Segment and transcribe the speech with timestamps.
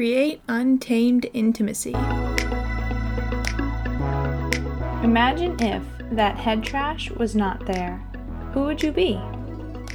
[0.00, 1.92] create untamed intimacy.
[5.02, 8.02] Imagine if that head trash was not there.
[8.54, 9.16] Who would you be?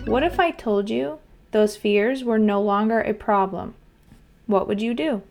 [0.05, 1.18] What if I told you
[1.49, 3.73] those fears were no longer a problem?
[4.46, 5.23] What would you do?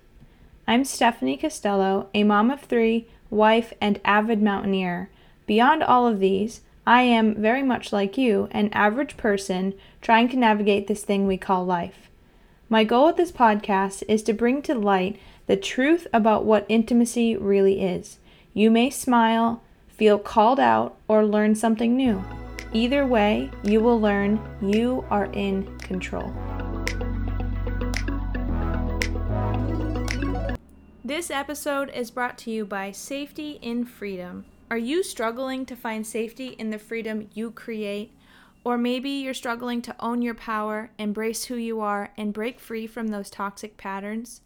[0.67, 5.09] I'm Stephanie Costello, a mom of three, wife, and avid mountaineer.
[5.47, 10.37] Beyond all of these, I am very much like you, an average person trying to
[10.37, 12.11] navigate this thing we call life.
[12.75, 15.17] My goal with this podcast is to bring to light
[15.47, 18.19] the truth about what intimacy really is.
[18.53, 22.25] You may smile, feel called out, or learn something new.
[22.73, 26.35] Either way, you will learn you are in control.
[31.05, 34.47] This episode is brought to you by Safety in Freedom.
[34.69, 38.11] Are you struggling to find safety in the freedom you create?
[38.65, 42.87] Or maybe you're struggling to own your power, embrace who you are, and break free
[42.87, 44.41] from those toxic patterns?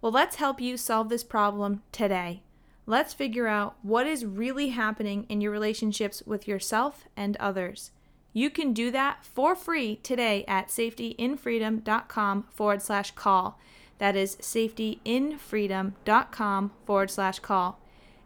[0.00, 2.42] Well, let's help you solve this problem today.
[2.86, 7.90] Let's figure out what is really happening in your relationships with yourself and others.
[8.32, 13.60] You can do that for free today at safetyinfreedom.com forward slash call.
[13.98, 17.80] That is safetyinfreedom.com forward slash call.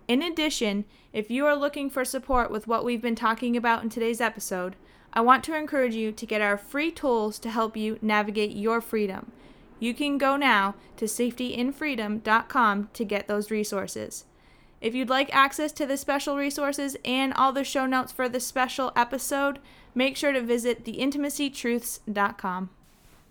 [0.06, 3.88] In addition, if you are looking for support with what we've been talking about in
[3.88, 4.76] today's episode,
[5.12, 8.80] I want to encourage you to get our free tools to help you navigate your
[8.80, 9.32] freedom.
[9.78, 14.24] You can go now to safetyinfreedom.com to get those resources.
[14.80, 18.46] If you'd like access to the special resources and all the show notes for this
[18.46, 19.58] special episode,
[19.94, 22.70] make sure to visit theintimacytruths.com.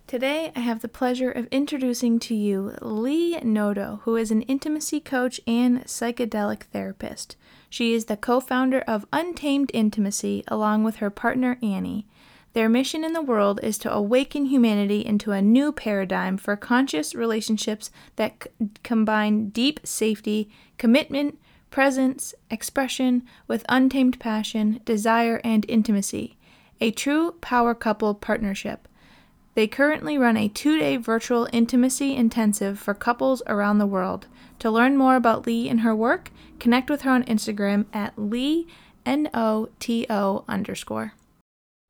[0.06, 5.00] Today, I have the pleasure of introducing to you Lee Noto, who is an intimacy
[5.00, 7.36] coach and psychedelic therapist.
[7.72, 12.06] She is the co founder of Untamed Intimacy along with her partner Annie.
[12.52, 17.14] Their mission in the world is to awaken humanity into a new paradigm for conscious
[17.14, 21.38] relationships that c- combine deep safety, commitment,
[21.70, 26.36] presence, expression with untamed passion, desire, and intimacy.
[26.78, 28.86] A true power couple partnership.
[29.54, 34.26] They currently run a two day virtual intimacy intensive for couples around the world.
[34.60, 38.66] To learn more about Lee and her work, connect with her on Instagram at Lee
[39.04, 41.12] N O T O underscore.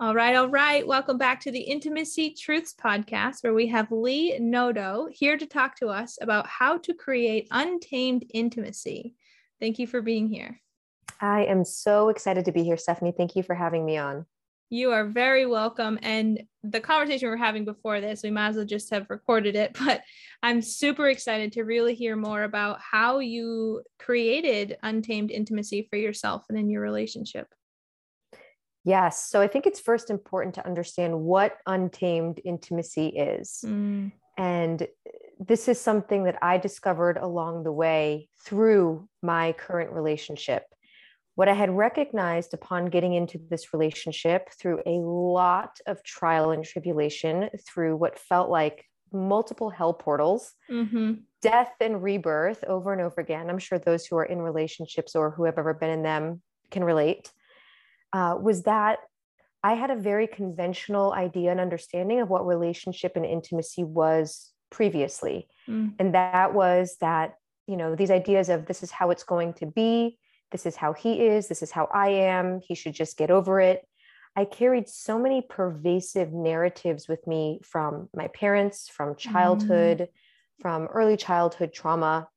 [0.01, 0.85] All right, all right.
[0.85, 5.77] Welcome back to the Intimacy Truths podcast, where we have Lee Noto here to talk
[5.77, 9.15] to us about how to create untamed intimacy.
[9.61, 10.61] Thank you for being here.
[11.21, 13.15] I am so excited to be here, Stephanie.
[13.17, 14.27] Thank you for having me on.
[14.71, 16.01] You are very welcome.
[16.03, 19.57] And the conversation we are having before this, we might as well just have recorded
[19.57, 19.77] it.
[19.85, 20.03] But
[20.43, 26.45] I'm super excited to really hear more about how you created untamed intimacy for yourself
[26.49, 27.49] and in your relationship.
[28.85, 29.29] Yes.
[29.29, 33.61] So I think it's first important to understand what untamed intimacy is.
[33.65, 34.13] Mm.
[34.37, 34.87] And
[35.39, 40.65] this is something that I discovered along the way through my current relationship.
[41.35, 46.65] What I had recognized upon getting into this relationship through a lot of trial and
[46.65, 51.15] tribulation, through what felt like multiple hell portals, mm-hmm.
[51.41, 53.49] death and rebirth over and over again.
[53.49, 56.85] I'm sure those who are in relationships or who have ever been in them can
[56.85, 57.33] relate.
[58.13, 58.99] Uh, was that
[59.63, 65.49] I had a very conventional idea and understanding of what relationship and intimacy was previously.
[65.69, 65.95] Mm.
[65.99, 67.35] And that was that,
[67.67, 70.19] you know, these ideas of this is how it's going to be,
[70.53, 73.61] this is how he is, this is how I am, he should just get over
[73.61, 73.87] it.
[74.37, 80.09] I carried so many pervasive narratives with me from my parents, from childhood, mm.
[80.61, 82.29] from early childhood trauma.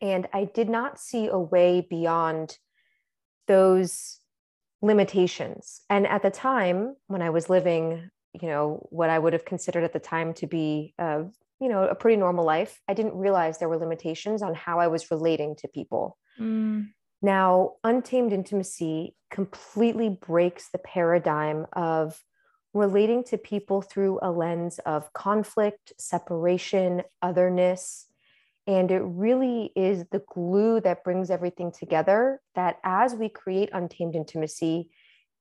[0.00, 2.58] And I did not see a way beyond
[3.46, 4.18] those
[4.82, 5.82] limitations.
[5.90, 8.10] And at the time when I was living,
[8.40, 11.24] you know, what I would have considered at the time to be, uh,
[11.60, 14.86] you know, a pretty normal life, I didn't realize there were limitations on how I
[14.86, 16.16] was relating to people.
[16.40, 16.88] Mm.
[17.22, 22.22] Now, untamed intimacy completely breaks the paradigm of
[22.72, 28.06] relating to people through a lens of conflict, separation, otherness,
[28.66, 32.40] and it really is the glue that brings everything together.
[32.54, 34.90] That as we create untamed intimacy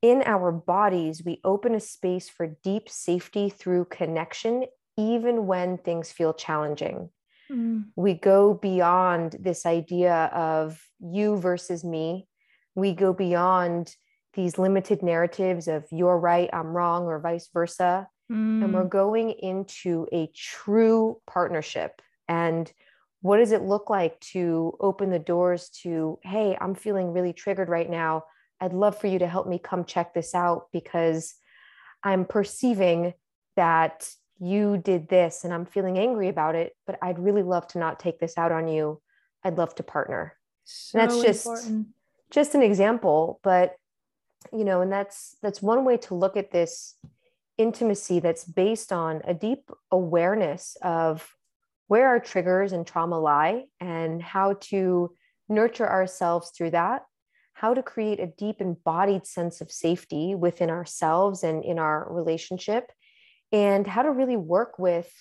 [0.02, 4.66] in our bodies, we open a space for deep safety through connection,
[4.98, 7.10] even when things feel challenging.
[7.52, 7.86] Mm.
[7.96, 12.28] We go beyond this idea of you versus me.
[12.76, 13.96] We go beyond
[14.34, 18.08] these limited narratives of you're right, I'm wrong, or vice versa.
[18.32, 18.64] Mm.
[18.64, 18.90] And we're mm.
[18.90, 22.02] going into a true partnership.
[22.28, 22.72] And
[23.22, 27.68] what does it look like to open the doors to hey i'm feeling really triggered
[27.68, 28.24] right now
[28.62, 31.36] i'd love for you to help me come check this out because
[32.02, 33.14] i'm perceiving
[33.58, 34.10] that
[34.40, 38.00] you did this and I'm feeling angry about it, but I'd really love to not
[38.00, 39.02] take this out on you.
[39.44, 40.34] I'd love to partner.
[40.72, 41.88] So that's just important.
[42.32, 43.76] just an example, but
[44.54, 46.96] you know, and that's that's one way to look at this
[47.58, 51.36] intimacy that's based on a deep awareness of
[51.88, 55.12] where our triggers and trauma lie and how to
[55.50, 57.04] nurture ourselves through that
[57.60, 62.90] how to create a deep embodied sense of safety within ourselves and in our relationship,
[63.52, 65.12] and how to really work with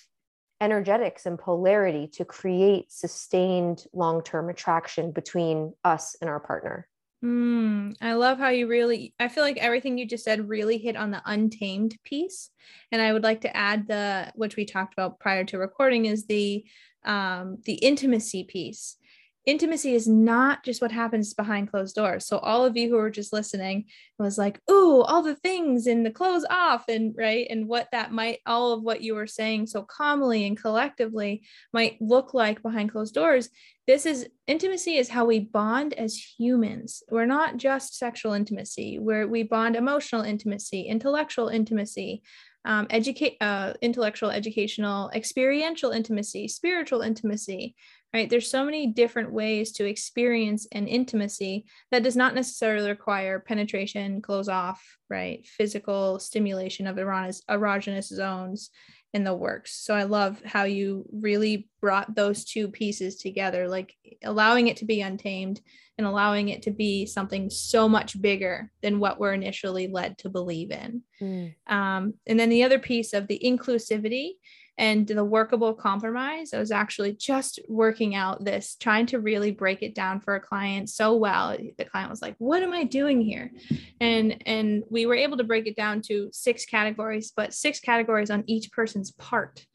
[0.61, 6.87] energetics and polarity to create sustained long term attraction between us and our partner.
[7.23, 10.95] Mm, I love how you really, I feel like everything you just said really hit
[10.95, 12.49] on the untamed piece.
[12.91, 16.25] And I would like to add the, which we talked about prior to recording, is
[16.27, 16.63] the,
[17.03, 18.95] um, the intimacy piece
[19.45, 22.25] intimacy is not just what happens behind closed doors.
[22.25, 23.85] So all of you who are just listening
[24.17, 28.11] was like, "Ooh, all the things and the clothes off and right and what that
[28.11, 31.43] might all of what you were saying so calmly and collectively
[31.73, 33.49] might look like behind closed doors."
[33.87, 37.01] This is intimacy is how we bond as humans.
[37.09, 42.21] We're not just sexual intimacy, where we bond emotional intimacy, intellectual intimacy,
[42.65, 47.75] um, educate, uh, intellectual, educational, experiential intimacy, spiritual intimacy,
[48.13, 48.29] right?
[48.29, 54.21] There's so many different ways to experience an intimacy that does not necessarily require penetration,
[54.21, 55.45] close off, right?
[55.45, 58.71] Physical stimulation of erogenous, erogenous zones
[59.13, 59.73] in the works.
[59.73, 64.85] So I love how you really brought those two pieces together, like allowing it to
[64.85, 65.61] be untamed
[65.97, 70.29] and allowing it to be something so much bigger than what we're initially led to
[70.29, 71.01] believe in.
[71.21, 71.55] Mm.
[71.67, 74.33] Um, and then the other piece of the inclusivity
[74.79, 76.53] and the workable compromise.
[76.53, 80.39] I was actually just working out this, trying to really break it down for a
[80.39, 81.55] client so well.
[81.77, 83.51] The client was like, "What am I doing here?"
[83.99, 88.31] And and we were able to break it down to six categories, but six categories
[88.31, 89.65] on each person's part.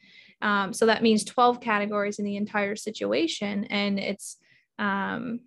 [0.40, 3.64] Um, so that means 12 categories in the entire situation.
[3.64, 4.36] And it's
[4.78, 5.40] um,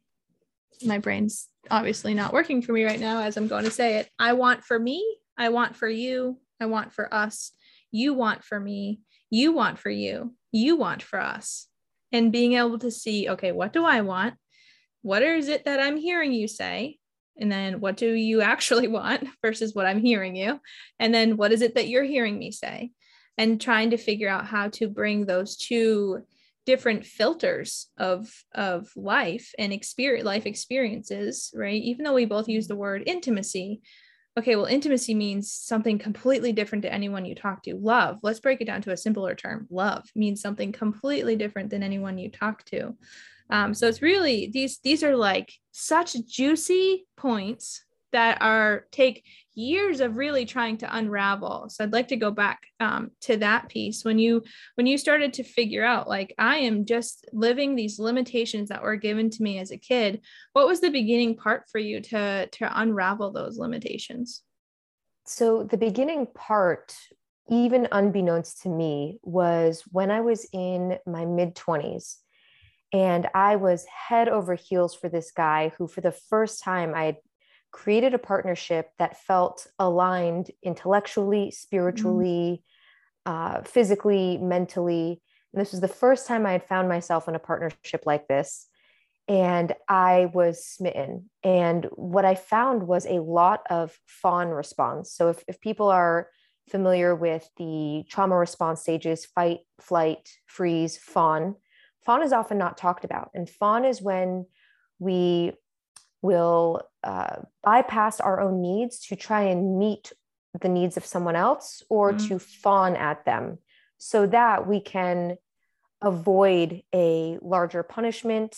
[0.86, 4.10] my brain's obviously not working for me right now as I'm going to say it.
[4.20, 7.52] I want for me, I want for you, I want for us,
[7.92, 11.68] you want for me, you want for you, you want for us.
[12.12, 14.36] And being able to see, okay, what do I want?
[15.02, 16.98] What is it that I'm hearing you say?
[17.40, 20.60] And then what do you actually want versus what I'm hearing you?
[21.00, 22.92] And then what is it that you're hearing me say?
[23.38, 26.24] And trying to figure out how to bring those two
[26.66, 32.68] different filters of of life and experience life experiences right even though we both use
[32.68, 33.80] the word intimacy
[34.38, 37.76] okay, well, intimacy means something completely different to anyone you talk to.
[37.76, 39.68] Love, let's break it down to a simpler term.
[39.70, 42.96] Love means something completely different than anyone you talk to.
[43.50, 47.84] Um, so it's really these these are like such juicy points
[48.18, 49.24] that are take
[49.54, 51.70] years of really trying to unravel.
[51.70, 54.04] So i'd like to go back um, to that piece.
[54.04, 54.44] When you
[54.74, 58.96] when you started to figure out like i am just living these limitations that were
[58.96, 60.22] given to me as a kid
[60.54, 64.42] what was the beginning part for you to to unravel those limitations?
[65.26, 66.96] So the beginning part
[67.50, 72.16] even unbeknownst to me was when i was in my mid 20s
[72.94, 77.04] and I was head over heels for this guy who, for the first time, I
[77.06, 77.18] had
[77.72, 82.64] created a partnership that felt aligned intellectually, spiritually,
[83.28, 83.58] mm-hmm.
[83.58, 85.22] uh, physically, mentally.
[85.54, 88.68] And this was the first time I had found myself in a partnership like this.
[89.28, 91.30] And I was smitten.
[91.44, 95.12] And what I found was a lot of fawn response.
[95.12, 96.30] So if, if people are
[96.70, 101.56] familiar with the trauma response stages fight, flight, freeze, fawn,
[102.06, 103.32] fawn is often not talked about.
[103.34, 104.46] And fawn is when
[105.00, 105.52] we
[106.22, 110.12] will uh, bypass our own needs to try and meet
[110.60, 112.28] the needs of someone else or mm-hmm.
[112.28, 113.60] to fawn at them
[113.98, 115.38] so that we can
[116.02, 118.56] avoid a larger punishment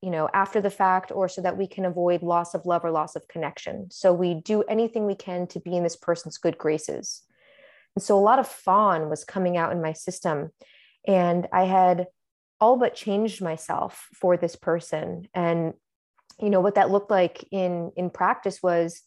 [0.00, 2.90] you know after the fact or so that we can avoid loss of love or
[2.90, 3.88] loss of connection.
[3.90, 7.22] So we do anything we can to be in this person's good graces.
[7.94, 10.50] And so a lot of fawn was coming out in my system
[11.06, 12.06] and i had
[12.58, 15.28] all but changed myself for this person.
[15.34, 15.74] And
[16.40, 19.02] you know what that looked like in in practice was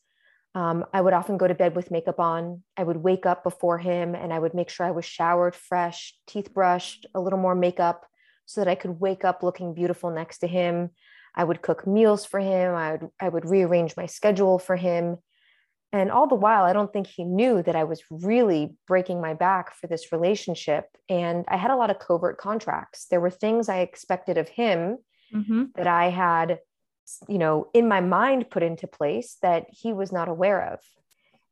[0.54, 2.64] um, i would often go to bed with makeup on.
[2.78, 6.16] I would wake up before him and i would make sure i was showered fresh
[6.28, 8.06] teeth brushed a little more makeup
[8.46, 10.92] so that i could wake up looking beautiful next to him.
[11.38, 12.74] I would cook meals for him.
[12.76, 15.18] I would i would rearrange my schedule for him.
[15.92, 19.34] And all the while i don't think he knew that i was really breaking my
[19.34, 20.86] back for this relationship.
[21.10, 23.08] And i had a lot of covert contracts.
[23.10, 24.98] There were things i expected of him
[25.34, 25.64] mm-hmm.
[25.76, 26.60] that i had
[27.28, 30.80] you know in my mind put into place that he was not aware of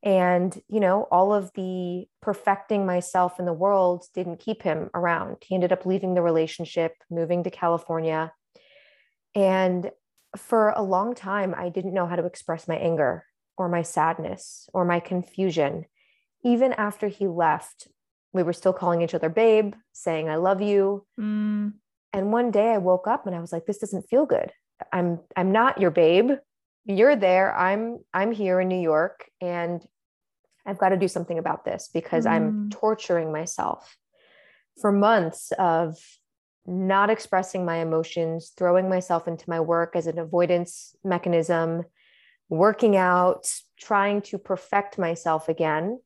[0.03, 5.37] And, you know, all of the perfecting myself in the world didn't keep him around.
[5.47, 8.33] He ended up leaving the relationship, moving to California.
[9.33, 9.91] And
[10.35, 13.23] for a long time, I didn't know how to express my anger
[13.57, 15.85] or my sadness or my confusion.
[16.43, 17.87] Even after he left,
[18.33, 21.05] we were still calling each other babe, saying, I love you.
[21.17, 21.75] Mm.
[22.11, 24.51] And one day I woke up and I was like, this doesn't feel good.
[24.91, 26.31] I'm I'm not your babe.
[26.85, 27.55] You're there.
[27.55, 29.85] I'm I'm here in New York and
[30.65, 32.31] I've got to do something about this because mm.
[32.31, 33.97] I'm torturing myself
[34.79, 35.97] for months of
[36.65, 41.83] not expressing my emotions, throwing myself into my work as an avoidance mechanism,
[42.49, 45.99] working out, trying to perfect myself again.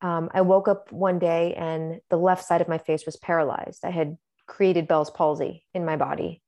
[0.00, 3.84] Um, I woke up one day and the left side of my face was paralyzed.
[3.84, 4.16] I had
[4.48, 6.42] created Bell's palsy in my body.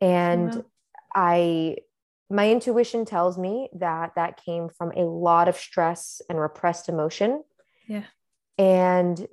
[0.00, 0.64] And.
[1.14, 1.76] I
[2.30, 7.42] my intuition tells me that that came from a lot of stress and repressed emotion.
[7.86, 8.04] Yeah.
[8.56, 9.26] And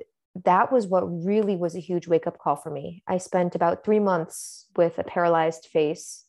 [0.43, 3.03] that was what really was a huge wake up call for me.
[3.07, 6.25] I spent about three months with a paralyzed face,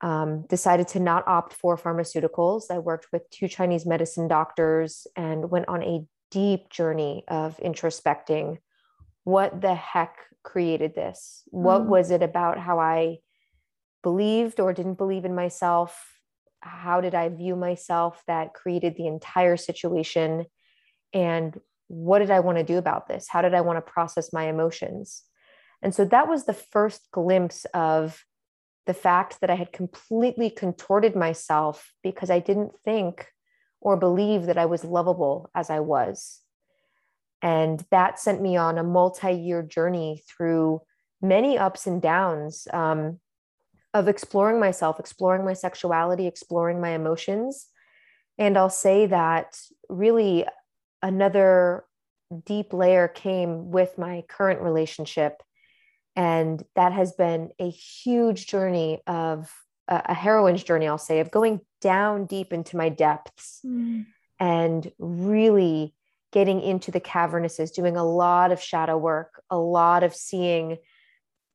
[0.00, 2.64] um, decided to not opt for pharmaceuticals.
[2.68, 8.58] I worked with two Chinese medicine doctors and went on a deep journey of introspecting
[9.24, 11.42] what the heck created this?
[11.46, 11.86] What mm.
[11.86, 13.18] was it about how I
[14.02, 16.18] believed or didn't believe in myself?
[16.60, 20.46] How did I view myself that created the entire situation?
[21.12, 23.26] And what did I want to do about this?
[23.28, 25.22] How did I want to process my emotions?
[25.82, 28.24] And so that was the first glimpse of
[28.86, 33.28] the fact that I had completely contorted myself because I didn't think
[33.80, 36.40] or believe that I was lovable as I was.
[37.42, 40.82] And that sent me on a multi year journey through
[41.20, 42.68] many ups and downs.
[42.72, 43.18] Um,
[43.94, 47.66] of exploring myself, exploring my sexuality, exploring my emotions.
[48.38, 49.56] And I'll say that
[49.88, 50.46] really
[51.02, 51.84] another
[52.46, 55.42] deep layer came with my current relationship.
[56.16, 59.52] And that has been a huge journey of
[59.88, 64.06] a heroine's journey, I'll say, of going down deep into my depths mm.
[64.38, 65.94] and really
[66.32, 70.78] getting into the cavernuses, doing a lot of shadow work, a lot of seeing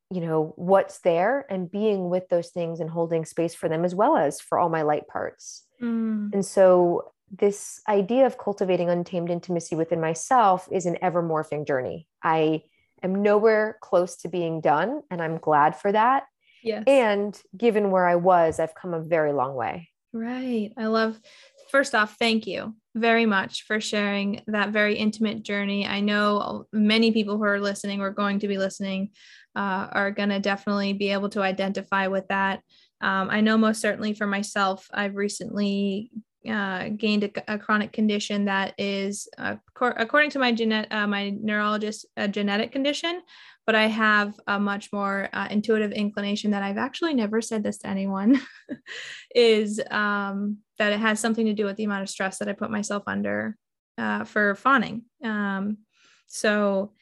[0.10, 3.94] you know what's there and being with those things and holding space for them as
[3.94, 5.66] well as for all my light parts.
[5.82, 6.34] Mm.
[6.34, 12.08] and so this idea of cultivating untamed intimacy within myself is an ever morphing journey.
[12.24, 12.64] I
[13.04, 16.24] am nowhere close to being done and i'm glad for that.
[16.64, 16.84] Yes.
[16.88, 19.90] and given where i was i've come a very long way.
[20.14, 20.72] Right.
[20.78, 21.20] I love
[21.69, 25.86] first off thank you very much for sharing that very intimate journey.
[25.86, 29.12] I know many people who are listening or going to be listening
[29.55, 32.62] uh, are going to definitely be able to identify with that.
[33.01, 36.12] Um, I know most certainly for myself, I've recently
[36.50, 41.29] uh, gained a, a, chronic condition that is, uh, according to my genet- uh, my
[41.29, 43.21] neurologist, a genetic condition,
[43.67, 47.77] but I have a much more uh, intuitive inclination that I've actually never said this
[47.79, 48.39] to anyone
[49.36, 52.53] is um, that it has something to do with the amount of stress that I
[52.53, 53.57] put myself under
[53.97, 55.03] uh, for fawning.
[55.21, 55.79] Um,
[56.27, 56.93] so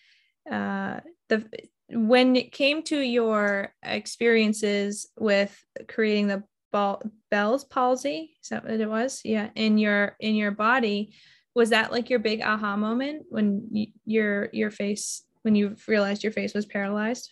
[0.52, 1.48] uh, the
[1.90, 5.56] when it came to your experiences with
[5.88, 9.22] creating the ball, Bell's palsy, is that what it was?
[9.24, 11.14] Yeah, in your in your body,
[11.54, 16.24] was that like your big aha moment when y- your your face when you realized
[16.24, 17.32] your face was paralyzed?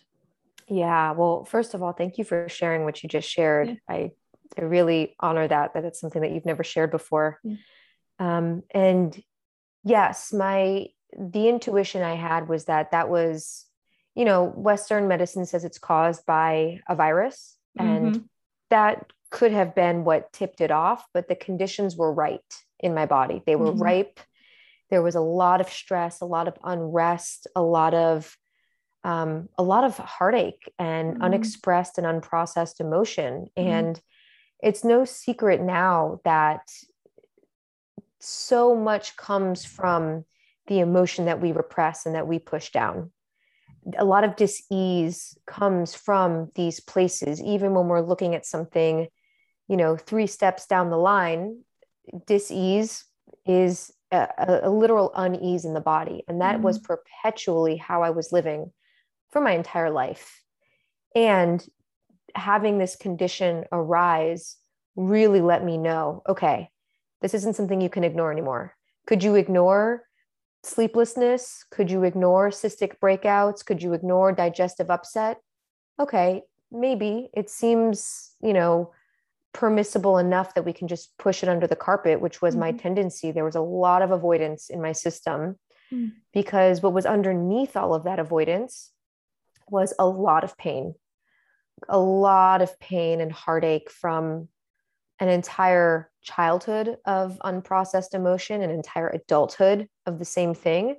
[0.68, 1.10] Yeah.
[1.10, 3.68] Well, first of all, thank you for sharing what you just shared.
[3.68, 3.74] Yeah.
[3.88, 4.10] I,
[4.56, 7.40] I really honor that, that it's something that you've never shared before.
[7.42, 7.56] Yeah.
[8.20, 9.20] Um, and
[9.82, 10.86] yes, my,
[11.18, 13.66] the intuition I had was that that was,
[14.14, 17.56] you know, Western medicine says it's caused by a virus.
[17.78, 18.06] Mm-hmm.
[18.06, 18.24] And
[18.70, 22.40] that could have been what tipped it off, but the conditions were right
[22.78, 23.42] in my body.
[23.44, 23.82] They were mm-hmm.
[23.82, 24.20] ripe
[24.90, 28.36] there was a lot of stress, a lot of unrest, a lot of
[29.04, 31.22] um, a lot of heartache and mm-hmm.
[31.22, 33.48] unexpressed and unprocessed emotion.
[33.56, 33.68] Mm-hmm.
[33.68, 34.00] And
[34.62, 36.62] it's no secret now that
[38.20, 40.24] so much comes from
[40.66, 43.10] the emotion that we repress and that we push down.
[43.98, 49.08] A lot of dis-ease comes from these places, even when we're looking at something,
[49.68, 51.60] you know, three steps down the line,
[52.26, 53.04] dis-ease
[53.44, 56.24] is a, a, literal unease in the body.
[56.28, 56.64] And that mm-hmm.
[56.64, 58.72] was perpetually how I was living
[59.30, 60.42] for my entire life.
[61.14, 61.64] And
[62.34, 64.56] having this condition arise
[64.96, 66.68] really let me know okay,
[67.20, 68.74] this isn't something you can ignore anymore.
[69.06, 70.04] Could you ignore
[70.62, 71.64] sleeplessness?
[71.70, 73.64] Could you ignore cystic breakouts?
[73.64, 75.38] Could you ignore digestive upset?
[76.00, 78.92] Okay, maybe it seems, you know,
[79.54, 82.60] permissible enough that we can just push it under the carpet, which was mm-hmm.
[82.60, 83.30] my tendency.
[83.30, 85.56] There was a lot of avoidance in my system
[85.90, 86.12] mm.
[86.34, 88.90] because what was underneath all of that avoidance
[89.70, 90.94] was a lot of pain,
[91.88, 94.48] a lot of pain and heartache from
[95.20, 100.96] an entire childhood of unprocessed emotion, an entire adulthood of the same thing.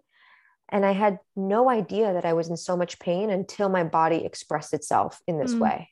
[0.69, 4.25] And I had no idea that I was in so much pain until my body
[4.25, 5.59] expressed itself in this mm.
[5.59, 5.89] way.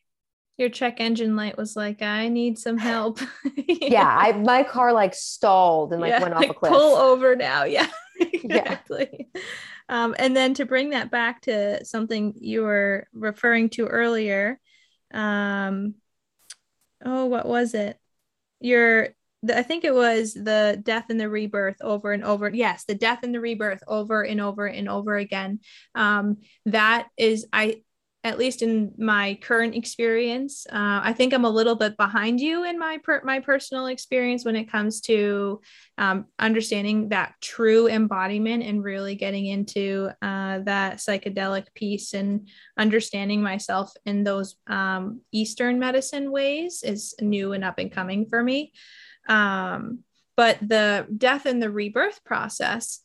[0.58, 3.20] Your check engine light was like, I need some help.
[3.56, 3.64] yeah.
[3.82, 6.72] yeah, I my car like stalled and like yeah, went off like a cliff.
[6.72, 7.66] Pull over now.
[7.74, 7.88] Yeah.
[8.20, 9.30] exactly.
[9.34, 9.42] Yeah.
[9.90, 14.60] Um, and then to bring that back to something you were referring to earlier,
[15.14, 15.96] um,
[17.04, 17.98] oh, what was it?
[18.60, 19.10] Your
[19.52, 22.50] I think it was the death and the rebirth over and over.
[22.50, 25.60] Yes, the death and the rebirth over and over and over again.
[25.96, 27.82] Um, that is, I
[28.26, 32.64] at least in my current experience, uh, I think I'm a little bit behind you
[32.64, 35.60] in my per- my personal experience when it comes to
[35.98, 43.42] um, understanding that true embodiment and really getting into uh, that psychedelic piece and understanding
[43.42, 48.72] myself in those um, Eastern medicine ways is new and up and coming for me.
[49.28, 50.00] Um,
[50.38, 53.02] but the death and the rebirth process,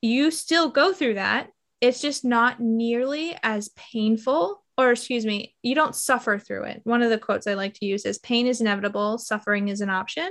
[0.00, 1.50] you still go through that
[1.84, 6.80] it's just not nearly as painful or excuse me you don't suffer through it.
[6.84, 9.90] One of the quotes i like to use is pain is inevitable suffering is an
[9.90, 10.30] option.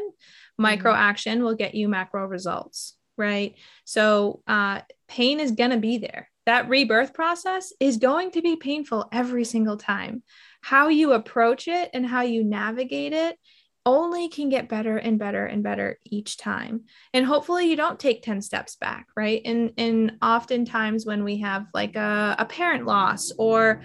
[0.57, 1.01] Micro mm-hmm.
[1.01, 3.55] action will get you macro results right?
[3.85, 6.29] So uh, pain is going to be there.
[6.45, 10.23] That rebirth process is going to be painful every single time.
[10.61, 13.37] How you approach it and how you navigate it
[13.85, 16.83] only can get better and better and better each time.
[17.13, 19.41] And hopefully you don't take 10 steps back right?
[19.45, 23.81] And and oftentimes when we have like a, a parent loss or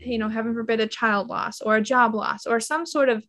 [0.00, 3.24] you know heaven forbid a child loss or a job loss or some sort of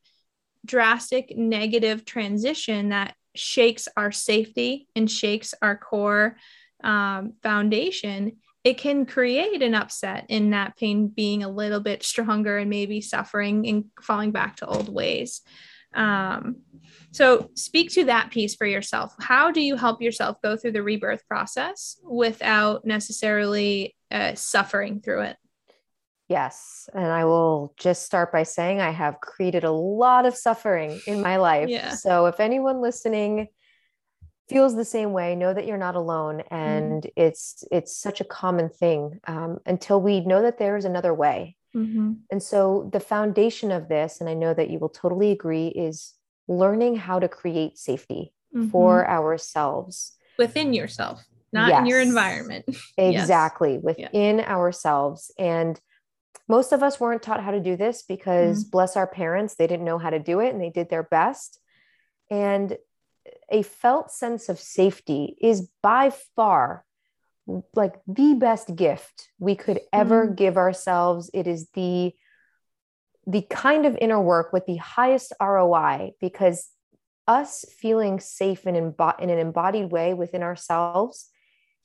[0.65, 6.37] drastic negative transition that shakes our safety and shakes our core
[6.83, 12.57] um, foundation it can create an upset in that pain being a little bit stronger
[12.57, 15.41] and maybe suffering and falling back to old ways
[15.93, 16.57] um,
[17.11, 19.15] so, speak to that piece for yourself.
[19.19, 25.21] How do you help yourself go through the rebirth process without necessarily uh, suffering through
[25.21, 25.37] it?
[26.29, 26.89] Yes.
[26.93, 31.21] And I will just start by saying I have created a lot of suffering in
[31.21, 31.69] my life.
[31.69, 31.95] Yeah.
[31.95, 33.47] So, if anyone listening,
[34.49, 37.11] feels the same way know that you're not alone and mm.
[37.17, 41.56] it's it's such a common thing um, until we know that there is another way
[41.77, 42.13] Mm-hmm.
[42.31, 46.13] And so the foundation of this, and I know that you will totally agree, is
[46.47, 48.69] learning how to create safety mm-hmm.
[48.69, 51.79] for ourselves within yourself, not yes.
[51.79, 52.65] in your environment.
[52.97, 53.83] exactly, yes.
[53.83, 54.51] within yeah.
[54.51, 55.31] ourselves.
[55.37, 55.79] And
[56.47, 58.69] most of us weren't taught how to do this because, mm-hmm.
[58.71, 61.59] bless our parents, they didn't know how to do it and they did their best.
[62.31, 62.77] And
[63.49, 66.85] a felt sense of safety is by far
[67.73, 70.35] like the best gift we could ever mm.
[70.35, 72.11] give ourselves it is the
[73.25, 76.69] the kind of inner work with the highest ROI because
[77.27, 81.29] us feeling safe and in, in an embodied way within ourselves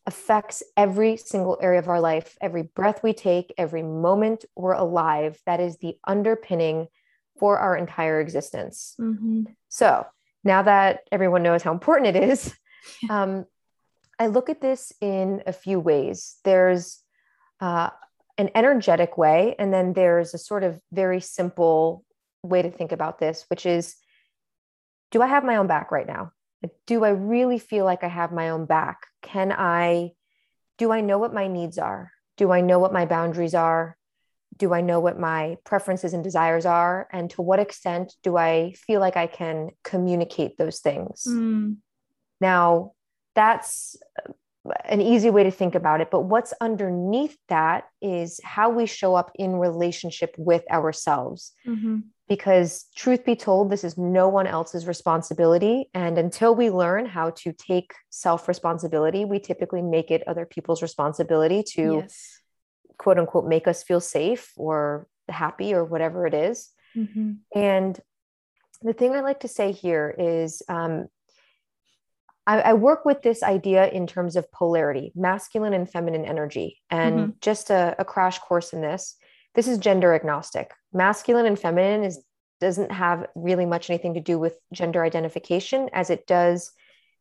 [0.07, 5.39] affects every single area of our life every breath we take every moment we're alive
[5.47, 6.89] that is the underpinning
[7.39, 9.45] for our entire existence mm-hmm.
[9.69, 10.05] so
[10.43, 12.55] now that everyone knows how important it is
[13.11, 13.47] um,
[14.23, 16.37] I look at this in a few ways.
[16.45, 17.01] There's
[17.61, 17.91] uh,
[18.39, 22.05] an energetic way, and then there's a sort of very simple
[22.45, 23.97] way to think about this, which is
[25.11, 26.31] do I have my own back right now?
[26.87, 29.09] Do I really feel like I have my own back?
[29.23, 30.13] Can I,
[30.79, 32.13] do I know what my needs are?
[32.37, 33.99] Do I know what my boundaries are?
[34.57, 37.09] Do I know what my preferences and desires are?
[37.13, 41.25] And to what extent do I feel like I can communicate those things?
[41.29, 41.79] Mm.
[42.41, 42.93] Now,
[43.35, 43.97] that's
[44.85, 46.11] an easy way to think about it.
[46.11, 51.53] But what's underneath that is how we show up in relationship with ourselves.
[51.67, 51.99] Mm-hmm.
[52.29, 55.91] Because, truth be told, this is no one else's responsibility.
[55.93, 60.81] And until we learn how to take self responsibility, we typically make it other people's
[60.81, 62.41] responsibility to yes.
[62.97, 66.71] quote unquote make us feel safe or happy or whatever it is.
[66.97, 67.33] Mm-hmm.
[67.55, 68.01] And
[68.81, 71.09] the thing I like to say here is um,
[72.47, 76.81] I, I, work with this idea in terms of polarity, masculine and feminine energy.
[76.91, 77.31] And mm-hmm.
[77.41, 79.17] just a, a, crash course in this,
[79.55, 80.73] this is gender agnostic.
[80.93, 82.23] Masculine and feminine is
[82.61, 86.71] doesn't have really much anything to do with gender identification as it does.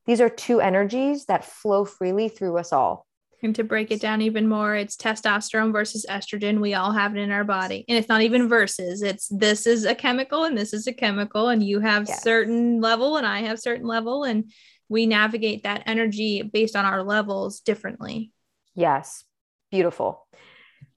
[0.05, 3.07] These are two energies that flow freely through us all.
[3.43, 6.61] And to break it down even more, it's testosterone versus estrogen.
[6.61, 7.85] We all have it in our body.
[7.89, 9.01] And it's not even versus.
[9.01, 12.21] It's this is a chemical and this is a chemical and you have yes.
[12.21, 14.51] certain level and I have certain level and
[14.91, 18.33] we navigate that energy based on our levels differently.
[18.75, 19.23] Yes.
[19.71, 20.27] Beautiful.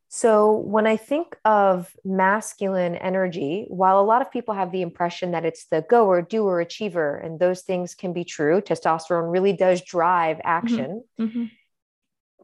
[0.08, 5.30] So, when I think of masculine energy, while a lot of people have the impression
[5.30, 9.80] that it's the goer, doer, achiever, and those things can be true, testosterone really does
[9.82, 10.48] drive mm-hmm.
[10.48, 11.04] action.
[11.20, 11.44] Mm-hmm.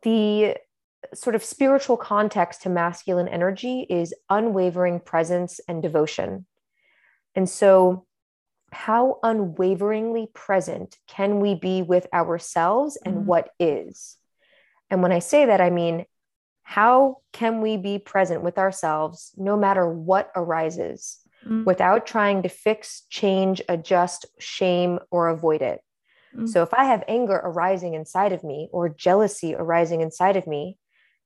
[0.02, 0.56] The
[1.14, 6.46] sort of spiritual context to masculine energy is unwavering presence and devotion.
[7.34, 8.06] And so,
[8.72, 13.26] how unwaveringly present can we be with ourselves and mm-hmm.
[13.26, 14.16] what is?
[14.90, 16.04] And when I say that, I mean,
[16.62, 21.64] how can we be present with ourselves no matter what arises mm.
[21.64, 25.80] without trying to fix, change, adjust, shame, or avoid it?
[26.36, 26.48] Mm.
[26.48, 30.78] So, if I have anger arising inside of me or jealousy arising inside of me,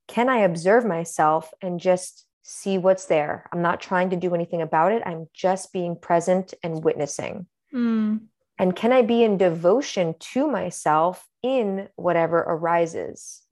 [0.08, 3.48] can I observe myself and just see what's there?
[3.52, 5.02] I'm not trying to do anything about it.
[5.04, 7.46] I'm just being present and witnessing.
[7.74, 8.20] Mm.
[8.56, 13.44] And can I be in devotion to myself in whatever arises?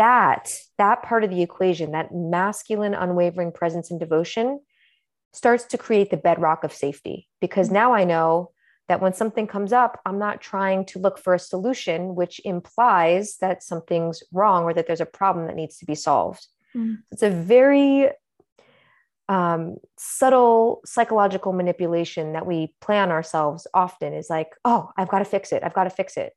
[0.00, 4.58] that that part of the equation that masculine unwavering presence and devotion
[5.34, 7.72] starts to create the bedrock of safety because mm.
[7.72, 8.50] now i know
[8.88, 13.36] that when something comes up i'm not trying to look for a solution which implies
[13.42, 16.98] that something's wrong or that there's a problem that needs to be solved mm.
[17.10, 18.08] it's a very
[19.28, 25.20] um, subtle psychological manipulation that we play on ourselves often is like oh i've got
[25.20, 26.32] to fix it i've got to fix it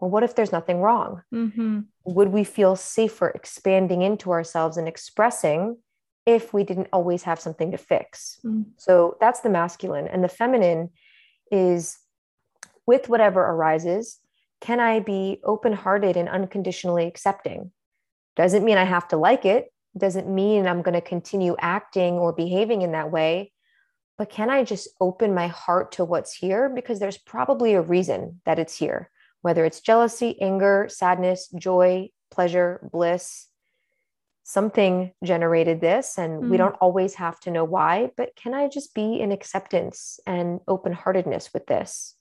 [0.00, 1.22] well, what if there's nothing wrong?
[1.32, 1.80] Mm-hmm.
[2.04, 5.78] Would we feel safer expanding into ourselves and expressing
[6.26, 8.38] if we didn't always have something to fix?
[8.44, 8.66] Mm.
[8.76, 10.06] So that's the masculine.
[10.06, 10.90] And the feminine
[11.50, 11.98] is
[12.86, 14.18] with whatever arises,
[14.60, 17.72] can I be open hearted and unconditionally accepting?
[18.36, 22.32] Doesn't mean I have to like it, doesn't mean I'm going to continue acting or
[22.32, 23.52] behaving in that way.
[24.18, 26.70] But can I just open my heart to what's here?
[26.74, 29.10] Because there's probably a reason that it's here
[29.46, 33.46] whether it's jealousy, anger, sadness, joy, pleasure, bliss.
[34.42, 36.48] Something generated this, and mm.
[36.50, 40.58] we don't always have to know why, but can I just be in acceptance and
[40.66, 42.16] open heartedness with this?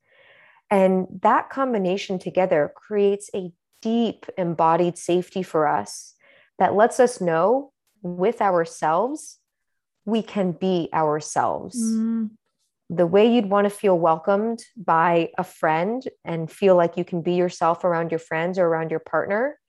[0.70, 6.14] And that combination together creates a deep embodied safety for us
[6.60, 9.39] that lets us know with ourselves,
[10.06, 11.82] we can be ourselves.
[11.82, 12.32] Mm
[12.89, 17.22] the way you'd want to feel welcomed by a friend and feel like you can
[17.22, 19.60] be yourself around your friends or around your partner,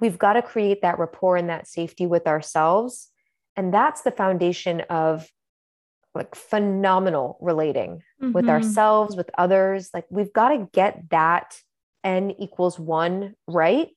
[0.00, 3.10] we've got to create that rapport and that safety with ourselves.
[3.56, 5.26] And that's the foundation of
[6.14, 8.32] like phenomenal relating mm-hmm.
[8.32, 9.90] with ourselves, with others.
[9.94, 11.58] Like we've got to get that
[12.04, 13.88] n equals one right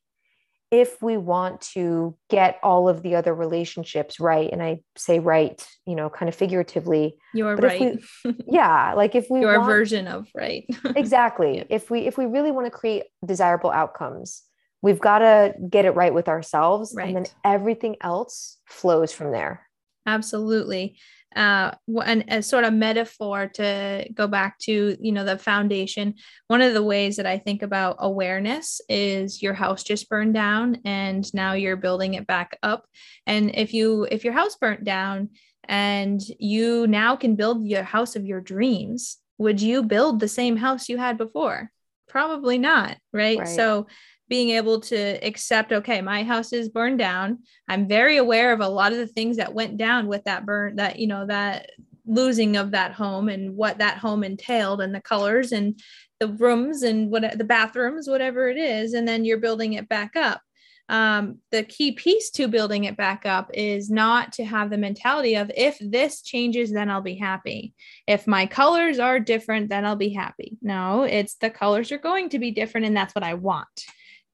[0.72, 5.68] if we want to get all of the other relationships right and i say right
[5.86, 9.70] you know kind of figuratively you're but right we, yeah like if we your want,
[9.70, 10.66] version of right.
[10.96, 11.58] Exactly.
[11.58, 11.64] Yeah.
[11.70, 14.44] if we if we really want to create desirable outcomes
[14.82, 17.08] we've got to get it right with ourselves right.
[17.08, 19.68] and then everything else flows from there.
[20.06, 20.98] Absolutely
[21.36, 21.72] uh,
[22.04, 26.16] and a sort of metaphor to go back to you know the foundation.
[26.48, 30.80] One of the ways that i think about awareness is your house just burned down
[30.86, 32.86] and now you're building it back up.
[33.28, 35.30] And if you if your house burnt down
[35.66, 40.58] and you now can build your house of your dreams would you build the same
[40.58, 41.72] house you had before?
[42.08, 43.48] Probably not right, right.
[43.48, 43.88] so
[44.30, 47.40] being able to accept okay my house is burned down.
[47.68, 50.76] I'm very aware of a lot of the things that went down with that burn
[50.78, 51.72] that you know that
[52.06, 55.80] losing of that home and what that home entailed and the colors and
[56.20, 60.16] the rooms and what the bathrooms whatever it is and then you're building it back
[60.16, 60.42] up.
[60.90, 65.36] Um, the key piece to building it back up is not to have the mentality
[65.36, 67.74] of if this changes then i'll be happy.
[68.06, 70.58] If my colors are different then i'll be happy.
[70.62, 73.86] No it's the colors are going to be different and that's what i want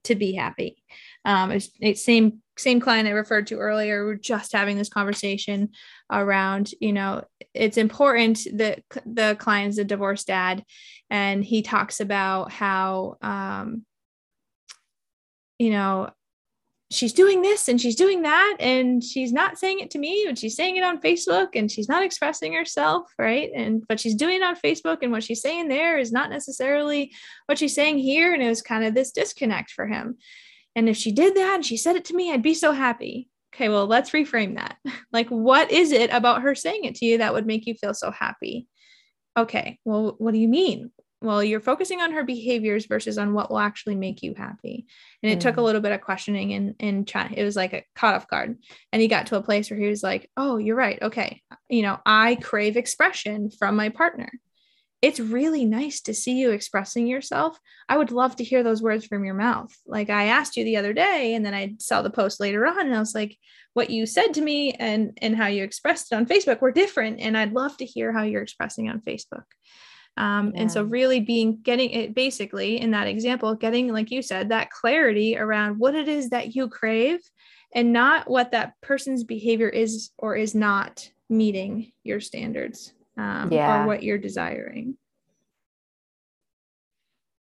[0.06, 0.82] to be happy.
[1.26, 4.06] Um, it's, it's same same client I referred to earlier.
[4.06, 5.70] We're just having this conversation
[6.10, 10.64] around, you know, it's important that the client is a divorced dad,
[11.10, 13.86] and he talks about how, um,
[15.60, 16.10] you know,
[16.96, 20.38] she's doing this and she's doing that and she's not saying it to me and
[20.38, 23.52] she's saying it on facebook and she's not expressing herself right?
[23.56, 27.12] And but she's doing it on facebook and what she's saying there is not necessarily
[27.46, 30.18] what she's saying here and it was kind of this disconnect for him.
[30.76, 33.30] And if she did that and she said it to me i'd be so happy.
[33.54, 34.78] Okay well let's reframe that.
[35.12, 37.94] Like what is it about her saying it to you that would make you feel
[37.94, 38.68] so happy?
[39.38, 43.50] Okay well what do you mean well, you're focusing on her behaviors versus on what
[43.50, 44.86] will actually make you happy.
[45.24, 45.42] And it mm.
[45.42, 45.64] took a mm.
[45.64, 48.58] little bit of questioning and and try, it was like a cut off guard
[48.92, 51.02] And he got to a place where he was like, Oh, you're right.
[51.02, 51.42] Okay.
[51.70, 54.30] You know, I crave expression from my partner.
[55.02, 57.60] It's really nice to see you expressing yourself.
[57.88, 59.76] I would love to hear those words from your mouth.
[59.86, 62.80] Like I asked you the other day, and then I saw the post later on,
[62.80, 63.38] and I was like,
[63.74, 67.20] what you said to me and and how you expressed it on Facebook were different.
[67.20, 69.44] And I'd love to hear how you're expressing on Facebook.
[70.18, 70.62] Um, yeah.
[70.62, 74.70] And so, really being getting it basically in that example, getting, like you said, that
[74.70, 77.20] clarity around what it is that you crave
[77.74, 83.84] and not what that person's behavior is or is not meeting your standards um, yeah.
[83.84, 84.98] or what you're desiring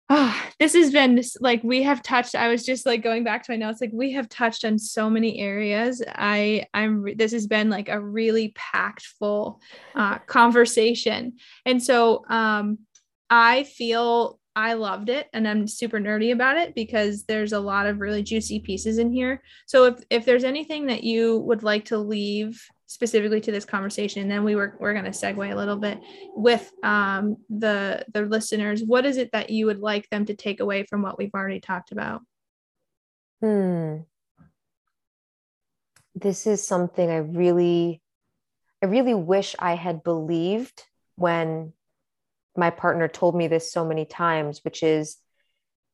[0.09, 3.51] oh, this has been like we have touched i was just like going back to
[3.51, 6.01] my notes like we have touched on so many areas.
[6.07, 9.61] I i'm this has been like a really packed full
[9.95, 11.33] uh, conversation.
[11.65, 12.79] And so um
[13.29, 17.85] i feel i loved it and i'm super nerdy about it because there's a lot
[17.85, 19.43] of really juicy pieces in here.
[19.67, 24.23] So if if there's anything that you would like to leave specifically to this conversation
[24.23, 26.01] and then we were we're going to segue a little bit
[26.35, 28.83] with um, the the listeners.
[28.83, 31.59] What is it that you would like them to take away from what we've already
[31.59, 32.21] talked about?
[33.41, 33.97] Hmm.
[36.15, 38.01] This is something i really
[38.81, 40.83] i really wish i had believed
[41.15, 41.71] when
[42.57, 45.17] my partner told me this so many times which is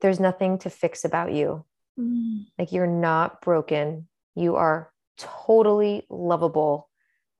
[0.02, 1.66] there's nothing to fix about you.
[2.00, 2.48] Mm.
[2.60, 4.10] like you're not broken.
[4.36, 6.90] You are totally lovable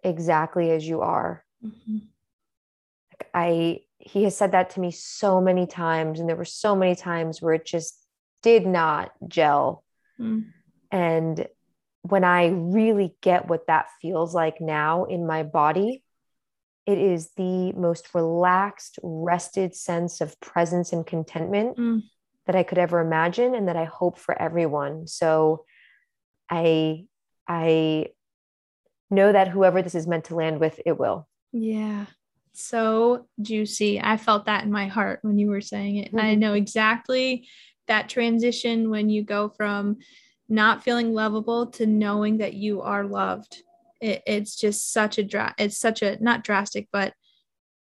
[0.04, 1.44] exactly as you are.
[1.64, 1.98] Mm-hmm.
[3.12, 6.76] Like I he has said that to me so many times and there were so
[6.76, 7.98] many times where it just
[8.44, 9.84] did not gel.
[10.20, 10.46] Mm.
[10.92, 11.48] And
[12.04, 16.04] when I really get what that feels like now in my body,
[16.86, 22.04] it is the most relaxed, rested sense of presence and contentment mm.
[22.46, 25.08] that I could ever imagine and that I hope for everyone.
[25.08, 25.66] So
[26.48, 27.06] I
[27.48, 28.08] I
[29.10, 31.28] know that whoever this is meant to land with, it will.
[31.52, 32.06] Yeah.
[32.54, 34.02] So juicy.
[34.02, 36.08] I felt that in my heart when you were saying it.
[36.08, 36.26] Mm-hmm.
[36.26, 37.48] I know exactly
[37.88, 39.98] that transition when you go from
[40.48, 43.62] not feeling lovable to knowing that you are loved.
[44.02, 47.14] It, it's just such a dra- it's such a not drastic but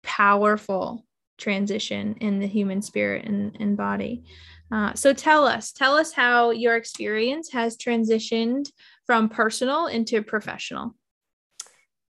[0.04, 1.06] powerful
[1.38, 4.24] transition in the human spirit and, and body.
[4.72, 8.70] Uh, so tell us, tell us how your experience has transitioned
[9.08, 10.96] from personal into professional.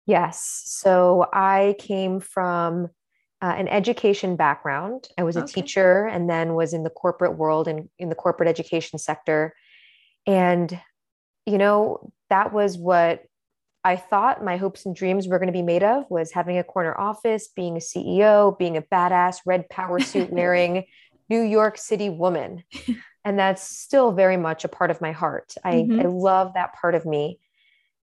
[0.07, 0.63] Yes.
[0.67, 2.89] So I came from
[3.41, 5.09] uh, an education background.
[5.17, 5.63] I was a okay.
[5.63, 9.55] teacher and then was in the corporate world and in the corporate education sector.
[10.27, 10.79] And,
[11.47, 13.23] you know, that was what
[13.83, 16.65] I thought my hopes and dreams were going to be made of was having a
[16.65, 20.85] corner office, being a CEO, being a badass red power suit wearing
[21.31, 22.65] New York City woman.
[23.25, 25.55] and that's still very much a part of my heart.
[25.65, 26.01] I, mm-hmm.
[26.01, 27.39] I love that part of me.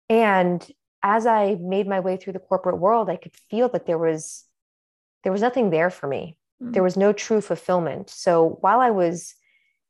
[0.08, 0.66] And
[1.02, 4.44] as I made my way through the corporate world, I could feel that there was
[5.22, 6.36] there was nothing there for me.
[6.62, 6.72] Mm-hmm.
[6.72, 8.10] There was no true fulfillment.
[8.10, 9.34] So while I was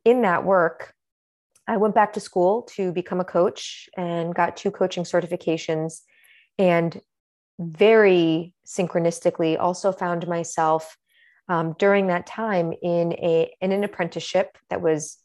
[0.04, 0.94] in that work,
[1.68, 6.00] I went back to school to become a coach and got two coaching certifications
[6.58, 7.00] and
[7.58, 10.96] very synchronistically also found myself
[11.48, 15.18] um, during that time in a in an apprenticeship that was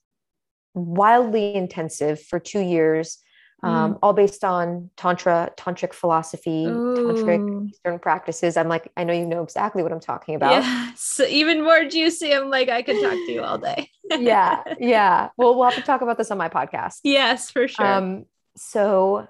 [0.74, 3.18] wildly intensive for two years
[3.64, 4.00] um, mm.
[4.02, 6.96] all based on tantra tantric philosophy Ooh.
[6.96, 8.58] tantric eastern practices.
[8.58, 10.52] I'm like i know you know exactly what i'm talking about.
[10.52, 12.34] Yeah so even more juicy.
[12.34, 13.90] I'm like i could talk to you all day.
[14.12, 15.30] Yeah yeah.
[15.38, 17.00] Well we'll have to talk about this on my podcast.
[17.04, 17.86] Yes for sure.
[17.86, 18.26] Um,
[18.58, 19.28] so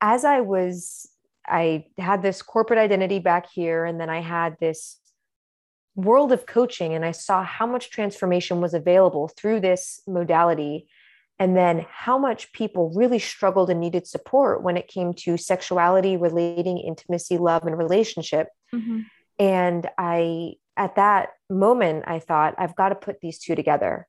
[0.00, 1.08] as i was
[1.46, 4.98] i had this corporate identity back here and then i had this
[5.96, 10.88] world of coaching and i saw how much transformation was available through this modality
[11.38, 16.16] and then how much people really struggled and needed support when it came to sexuality
[16.16, 19.00] relating intimacy love and relationship mm-hmm.
[19.38, 24.06] and i at that moment i thought i've got to put these two together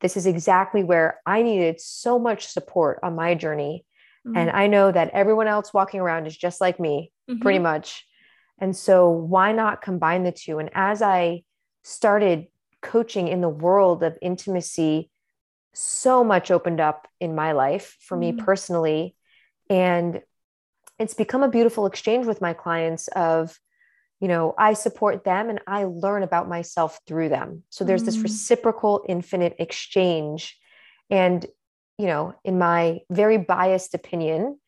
[0.00, 3.84] this is exactly where i needed so much support on my journey
[4.24, 4.36] mm-hmm.
[4.36, 7.42] and i know that everyone else walking around is just like me mm-hmm.
[7.42, 8.06] pretty much
[8.64, 11.42] and so why not combine the two and as i
[11.82, 12.46] started
[12.80, 15.10] coaching in the world of intimacy
[15.74, 18.42] so much opened up in my life for me mm-hmm.
[18.42, 19.14] personally
[19.68, 20.22] and
[20.98, 23.58] it's become a beautiful exchange with my clients of
[24.18, 28.06] you know i support them and i learn about myself through them so there's mm.
[28.06, 30.56] this reciprocal infinite exchange
[31.10, 31.44] and
[31.98, 34.58] you know in my very biased opinion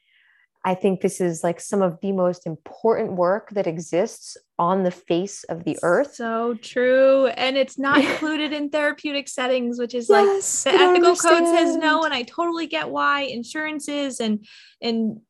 [0.66, 4.90] I think this is like some of the most important work that exists on the
[4.90, 6.16] face of the earth.
[6.16, 7.28] So true.
[7.28, 11.76] And it's not included in therapeutic settings, which is yes, like the ethical code says
[11.76, 12.02] no.
[12.02, 14.44] And I totally get why insurances and
[14.82, 15.20] and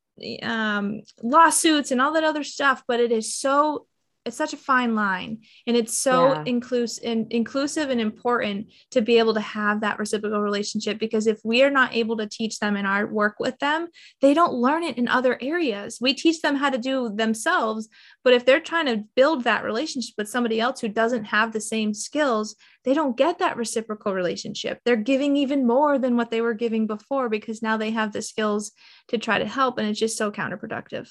[0.42, 3.86] um, lawsuits and all that other stuff, but it is so
[4.26, 6.42] it's such a fine line and it's so yeah.
[6.46, 11.38] inclusive and inclusive and important to be able to have that reciprocal relationship because if
[11.44, 13.88] we are not able to teach them in our work with them
[14.20, 15.98] they don't learn it in other areas.
[16.00, 17.88] We teach them how to do themselves
[18.24, 21.60] but if they're trying to build that relationship with somebody else who doesn't have the
[21.60, 24.80] same skills they don't get that reciprocal relationship.
[24.84, 28.22] They're giving even more than what they were giving before because now they have the
[28.22, 28.70] skills
[29.08, 31.10] to try to help and it's just so counterproductive.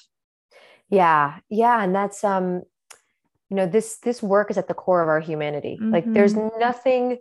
[0.90, 2.62] Yeah yeah and that's um
[3.50, 5.78] you know this this work is at the core of our humanity.
[5.80, 5.92] Mm-hmm.
[5.92, 6.58] like there's mm-hmm.
[6.58, 7.18] nothing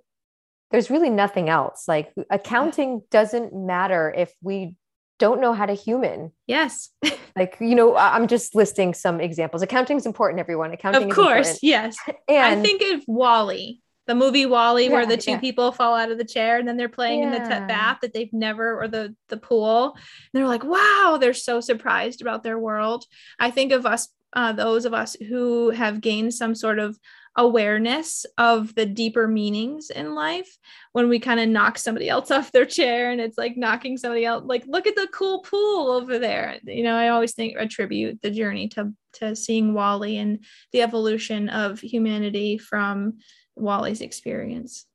[0.72, 1.88] there's really nothing else.
[1.88, 4.76] Like accounting doesn't matter if we
[5.20, 6.32] don't know how to human.
[6.48, 6.90] Yes.
[7.38, 9.62] Like you know i'm just listing some examples.
[9.62, 10.72] Accounting is important everyone.
[10.72, 11.98] Accounting of course yes.
[12.30, 15.40] And i think of WALL-E the movie WALL-E, yeah, where the two yeah.
[15.40, 17.26] people fall out of the chair and then they're playing yeah.
[17.26, 19.94] in the t- bath that they've never or the the pool.
[19.96, 23.06] And they're like, wow, they're so surprised about their world.
[23.40, 27.00] I think of us uh, those of us who have gained some sort of
[27.38, 30.58] awareness of the deeper meanings in life
[30.94, 34.26] when we kind of knock somebody else off their chair and it's like knocking somebody
[34.26, 38.22] else like look at the cool pool over there you know i always think attribute
[38.22, 43.14] the journey to to seeing WALL-E and the evolution of humanity from
[43.56, 44.86] WALL-E's experience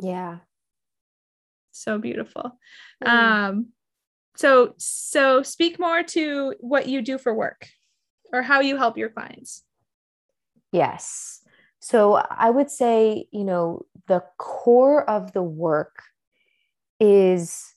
[0.00, 0.38] yeah
[1.70, 2.58] so beautiful
[3.04, 3.08] mm.
[3.08, 3.66] um
[4.36, 7.68] so so speak more to what you do for work
[8.32, 9.62] or how you help your clients?
[10.72, 11.42] Yes.
[11.80, 16.02] So I would say, you know, the core of the work
[17.00, 17.74] is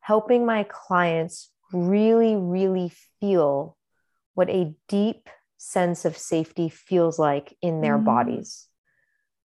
[0.00, 3.76] helping my clients really, really feel
[4.34, 8.04] what a deep sense of safety feels like in their mm.
[8.04, 8.68] bodies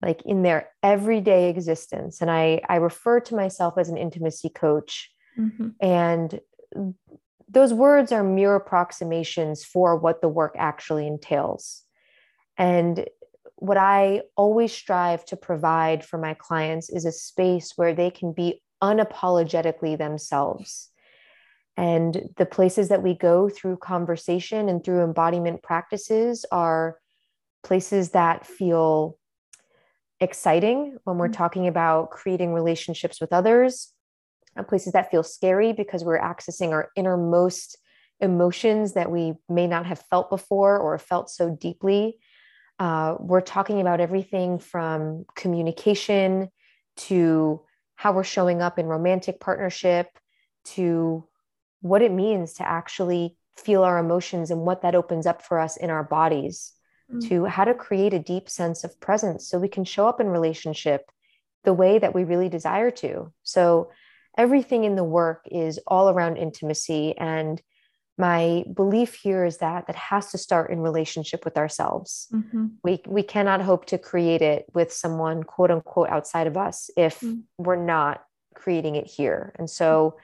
[0.04, 5.10] like in their everyday existence and i i refer to myself as an intimacy coach
[5.38, 5.68] mm-hmm.
[5.80, 6.40] and
[7.48, 11.82] those words are mere approximations for what the work actually entails.
[12.58, 13.06] And
[13.56, 18.32] what I always strive to provide for my clients is a space where they can
[18.32, 20.90] be unapologetically themselves.
[21.76, 26.98] And the places that we go through conversation and through embodiment practices are
[27.62, 29.16] places that feel
[30.20, 31.34] exciting when we're mm-hmm.
[31.34, 33.92] talking about creating relationships with others
[34.62, 37.76] places that feel scary because we're accessing our innermost
[38.20, 42.16] emotions that we may not have felt before or felt so deeply.
[42.78, 46.48] Uh, we're talking about everything from communication
[46.96, 47.60] to
[47.96, 50.06] how we're showing up in romantic partnership
[50.64, 51.26] to
[51.80, 55.76] what it means to actually feel our emotions and what that opens up for us
[55.76, 56.72] in our bodies
[57.14, 57.28] mm-hmm.
[57.28, 60.28] to how to create a deep sense of presence so we can show up in
[60.28, 61.10] relationship
[61.64, 63.90] the way that we really desire to so
[64.36, 67.62] everything in the work is all around intimacy and
[68.16, 72.66] my belief here is that that has to start in relationship with ourselves mm-hmm.
[72.82, 77.20] we we cannot hope to create it with someone quote unquote outside of us if
[77.20, 77.40] mm-hmm.
[77.58, 78.22] we're not
[78.54, 80.16] creating it here and so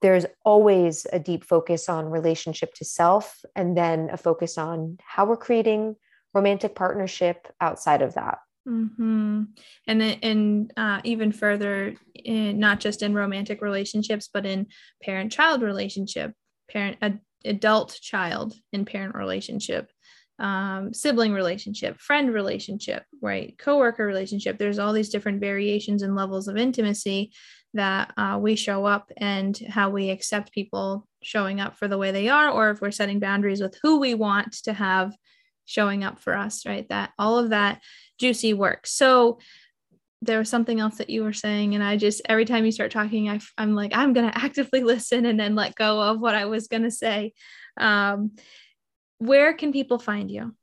[0.00, 5.24] there's always a deep focus on relationship to self and then a focus on how
[5.24, 5.96] we're creating
[6.34, 8.38] romantic partnership outside of that
[8.68, 9.44] Mm-hmm.
[9.86, 14.66] And then, and uh, even further, in, not just in romantic relationships, but in
[15.02, 16.32] parent-child relationship,
[16.70, 16.98] parent
[17.44, 19.90] adult-child in parent relationship,
[20.38, 24.58] um, sibling relationship, friend relationship, right, coworker relationship.
[24.58, 27.32] There's all these different variations and levels of intimacy
[27.74, 32.12] that uh, we show up and how we accept people showing up for the way
[32.12, 35.14] they are, or if we're setting boundaries with who we want to have
[35.68, 36.88] showing up for us, right?
[36.88, 37.82] That all of that
[38.18, 38.86] juicy work.
[38.86, 39.38] So
[40.22, 42.90] there was something else that you were saying and i just every time you start
[42.90, 46.34] talking I, am like i'm going to actively listen and then let go of what
[46.34, 47.34] i was going to say.
[47.76, 48.32] Um,
[49.18, 50.56] where can people find you?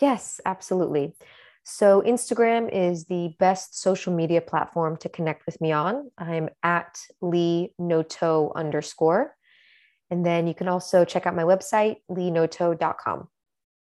[0.00, 1.14] Yes absolutely.
[1.64, 6.10] So instagram is the best social media platform to connect with me on.
[6.16, 9.34] I'm at lee noto underscore.
[10.10, 13.28] And then you can also check out my website leenoto.com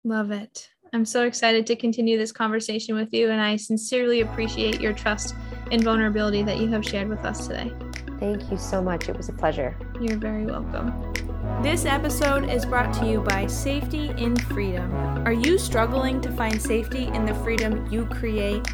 [0.04, 4.82] love it I'm so excited to continue this conversation with you, and I sincerely appreciate
[4.82, 5.36] your trust
[5.72, 7.72] and vulnerability that you have shared with us today.
[8.20, 9.08] Thank you so much.
[9.08, 9.78] It was a pleasure.
[10.02, 11.14] You're very welcome.
[11.62, 14.92] This episode is brought to you by Safety in Freedom.
[15.28, 18.68] Are you struggling to find safety in the freedom you create?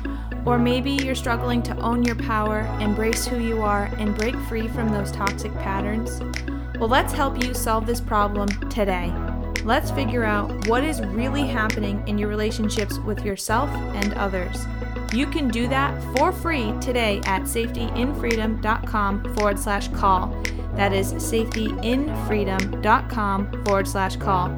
[0.45, 4.69] Or maybe you're struggling to own your power, embrace who you are, and break free
[4.69, 6.21] from those toxic patterns?
[6.79, 9.11] Well, let's help you solve this problem today.
[9.63, 14.65] Let's figure out what is really happening in your relationships with yourself and others.
[15.13, 20.29] You can do that for free today at safetyinfreedom.com forward slash call.
[20.75, 24.49] That is safetyinfreedom.com forward slash call.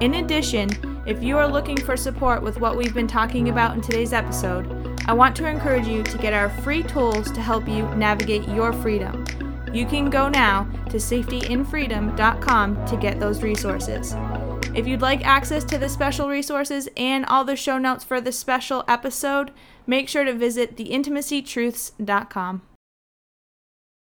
[0.00, 0.68] In addition,
[1.06, 4.66] if you are looking for support with what we've been talking about in today's episode,
[5.06, 8.72] I want to encourage you to get our free tools to help you navigate your
[8.72, 9.24] freedom.
[9.74, 14.14] You can go now to safetyinfreedom.com to get those resources.
[14.74, 18.38] If you'd like access to the special resources and all the show notes for this
[18.38, 19.50] special episode,
[19.86, 22.62] make sure to visit theintimacytruths.com.